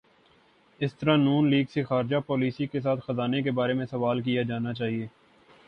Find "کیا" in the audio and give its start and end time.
4.21-4.41